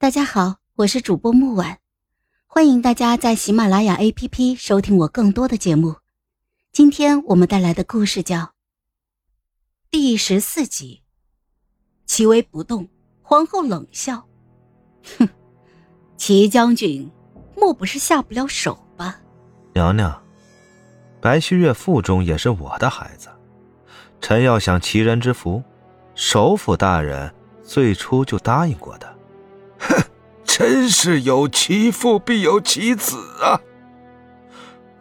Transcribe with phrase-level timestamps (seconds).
[0.00, 1.76] 大家好，我是主播木婉，
[2.46, 5.96] 欢迎大家在喜马拉雅 APP 收听我更多的节目。
[6.72, 8.52] 今天我们带来的故事叫
[9.90, 11.02] 第十四集。
[12.06, 12.88] 齐威不动，
[13.20, 14.26] 皇后冷笑
[15.18, 15.28] ：“哼，
[16.16, 17.10] 齐将军，
[17.54, 19.20] 莫不是下不了手吧？”
[19.76, 20.18] 娘娘，
[21.20, 23.28] 白旭月腹中也是我的孩子，
[24.18, 25.62] 臣要享齐人之福，
[26.14, 27.30] 首府大人
[27.62, 29.19] 最初就答应过的。
[30.60, 33.58] 哼，真是有其父必有其子啊！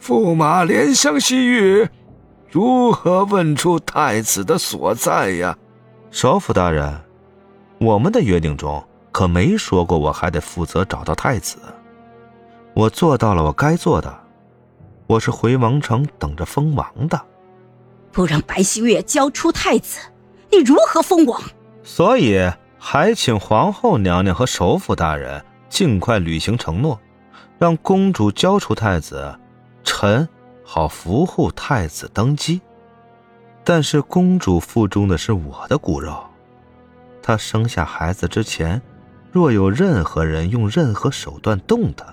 [0.00, 1.88] 驸马怜香惜玉，
[2.50, 5.58] 如何问出太子的所在呀？
[6.12, 6.98] 首府大人，
[7.78, 11.58] 我们的约定中可没说过我还得负责找到太子。
[12.74, 14.16] 我做到了我该做的，
[15.08, 17.20] 我是回王城等着封王的。
[18.12, 19.98] 不让白希月交出太子，
[20.50, 21.42] 你如何封王？
[21.82, 22.48] 所以。
[22.78, 26.98] 还请皇后娘娘和首府大人尽快履行承诺，
[27.58, 29.36] 让公主交出太子，
[29.82, 30.26] 臣
[30.64, 32.60] 好扶护太子登基。
[33.64, 36.24] 但是公主腹中的是我的骨肉，
[37.20, 38.80] 她生下孩子之前，
[39.30, 42.06] 若有任何人用任何手段动她，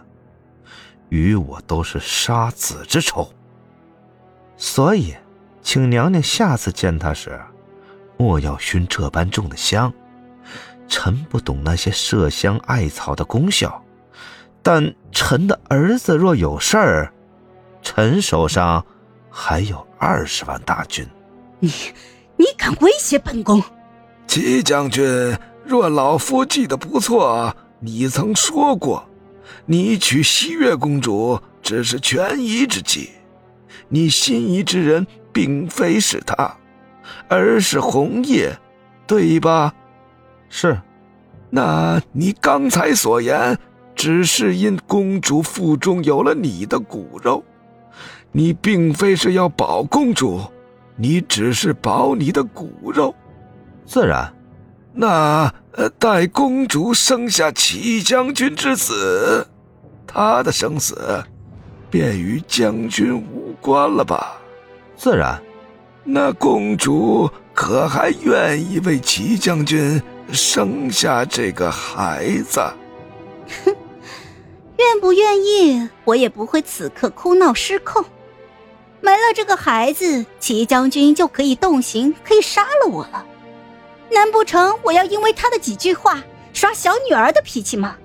[1.09, 3.31] 与我都是杀子之仇。
[4.57, 5.15] 所以，
[5.61, 7.39] 请娘娘下次见她时，
[8.17, 9.93] 莫要熏这般重的香。
[10.87, 13.83] 臣不懂那些麝香艾草的功效，
[14.61, 17.13] 但臣的儿子若有事儿，
[17.81, 18.85] 臣手上
[19.29, 21.07] 还有二十万大军。
[21.59, 21.71] 你，
[22.35, 23.63] 你敢威胁本宫？
[24.27, 29.07] 齐将军，若老夫记得不错，你曾说过，
[29.65, 33.11] 你娶西月公主只是权宜之计，
[33.87, 36.57] 你心仪之人并非是她，
[37.27, 38.55] 而是红叶，
[39.07, 39.73] 对吧？
[40.49, 40.79] 是，
[41.49, 43.57] 那你刚才所言，
[43.95, 47.43] 只是因公主腹中有了你的骨肉，
[48.31, 50.41] 你并非是要保公主，
[50.95, 53.13] 你只是保你的骨肉。
[53.85, 54.33] 自然，
[54.93, 55.53] 那
[55.99, 59.47] 待公主生下齐将军之子，
[60.07, 61.23] 他的生死
[61.89, 64.37] 便与将军无关了吧？
[64.95, 65.41] 自然，
[66.03, 70.01] 那公主可还愿意为齐将军？
[70.31, 72.59] 生下这个孩子，
[73.63, 73.75] 哼，
[74.77, 78.03] 愿不愿意，我也不会此刻哭闹失控。
[79.01, 83.25] 没了这个孩子，齐将军就可以动刑，可以杀了我了。
[84.11, 87.97] 难不成我要因为他的几句话耍小女儿的脾气吗？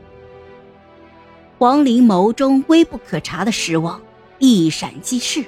[1.58, 4.00] 王林眸中微不可察的失望
[4.38, 5.44] 一闪即逝，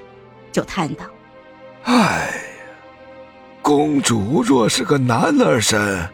[0.53, 1.05] 就叹道
[1.85, 2.35] ：“哎呀，
[3.63, 6.09] 公主若是个男儿身。”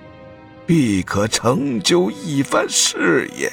[0.69, 3.51] 必可成就一番事业。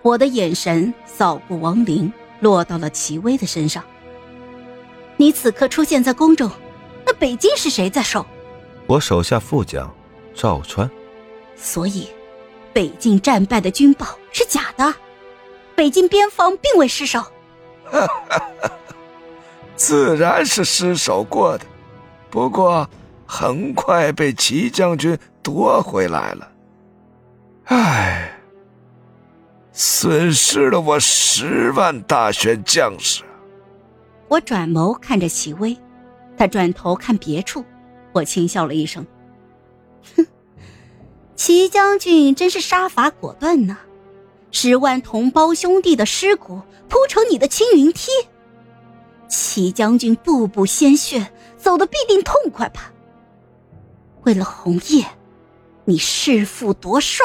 [0.00, 2.10] 我的眼神扫过王林，
[2.40, 3.84] 落到了齐威的身上。
[5.18, 6.50] 你此刻出现在宫中，
[7.04, 8.24] 那北京是谁在守？
[8.86, 9.94] 我手下副将
[10.34, 10.90] 赵川。
[11.56, 12.08] 所以，
[12.72, 14.94] 北境战败的军报是假的，
[15.76, 17.22] 北京边防并未失守。
[19.76, 21.66] 自然是失守过的，
[22.30, 22.88] 不过
[23.26, 25.14] 很快被齐将军。
[25.48, 26.52] 夺回来了，
[27.64, 28.38] 唉，
[29.72, 33.24] 损失了我十万大选将士。
[34.28, 35.74] 我转眸看着齐威，
[36.36, 37.64] 他转头看别处，
[38.12, 39.06] 我轻笑了一声，
[40.16, 40.26] 哼，
[41.34, 43.78] 齐将军真是杀伐果断呢，
[44.50, 46.60] 十万同胞兄弟的尸骨
[46.90, 48.10] 铺成你的青云梯，
[49.28, 52.92] 齐将军步步鲜血，走的必定痛快吧？
[54.24, 55.06] 为了红叶。
[55.88, 57.24] 你弑父夺帅。